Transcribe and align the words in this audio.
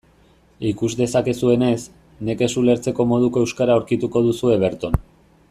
Ikus 0.69 0.95
dezakezuenez, 1.01 1.75
nekez 2.31 2.49
ulertzeko 2.63 3.07
moduko 3.13 3.45
euskara 3.47 3.77
aurkituko 3.81 4.25
duzue 4.31 4.59
berton. 4.67 4.99